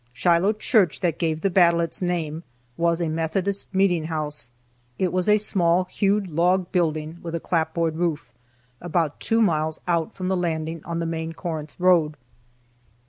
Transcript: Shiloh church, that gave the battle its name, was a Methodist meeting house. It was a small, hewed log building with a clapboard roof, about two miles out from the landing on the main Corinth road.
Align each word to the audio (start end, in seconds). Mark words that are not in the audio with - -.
Shiloh 0.13 0.53
church, 0.53 1.01
that 1.01 1.19
gave 1.19 1.41
the 1.41 1.51
battle 1.51 1.79
its 1.79 2.01
name, 2.01 2.41
was 2.75 2.99
a 2.99 3.07
Methodist 3.07 3.71
meeting 3.71 4.05
house. 4.05 4.49
It 4.97 5.13
was 5.13 5.29
a 5.29 5.37
small, 5.37 5.83
hewed 5.83 6.27
log 6.27 6.71
building 6.71 7.19
with 7.21 7.35
a 7.35 7.39
clapboard 7.39 7.95
roof, 7.97 8.31
about 8.81 9.19
two 9.19 9.43
miles 9.43 9.79
out 9.87 10.15
from 10.15 10.27
the 10.27 10.35
landing 10.35 10.81
on 10.85 10.97
the 10.97 11.05
main 11.05 11.33
Corinth 11.33 11.75
road. 11.77 12.17